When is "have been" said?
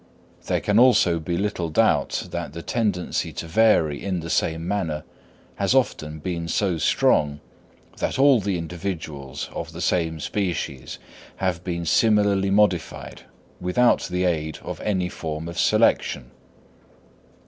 11.35-11.85